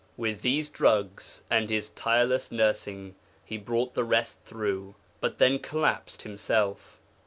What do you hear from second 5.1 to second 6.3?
but then collapsed